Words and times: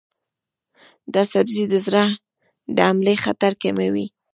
دا 1.13 1.21
سبزی 1.33 1.63
د 1.69 1.73
زړه 1.85 2.03
د 2.75 2.77
حملې 2.87 3.15
خطر 3.23 3.51
کموي. 3.63 4.05